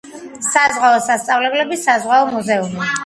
საზღვაო 0.45 1.03
სასწავლებლები, 1.09 1.79
საზღვაო 1.83 2.27
მუზეუმი. 2.39 2.91